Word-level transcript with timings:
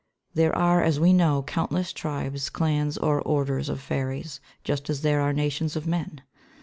There 0.33 0.55
are, 0.55 0.81
as 0.81 0.99
we 0.99 1.13
know, 1.13 1.43
countless 1.43 1.93
tribes, 1.93 2.49
clans, 2.49 2.97
or 2.97 3.21
orders 3.21 3.69
of 3.69 3.79
fairies, 3.79 4.39
just 4.63 4.89
as 4.89 5.01
there 5.03 5.21
are 5.21 5.31
nations 5.31 5.75
of 5.75 5.85
men. 5.85 6.21